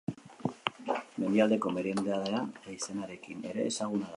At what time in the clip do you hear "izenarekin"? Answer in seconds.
2.77-3.47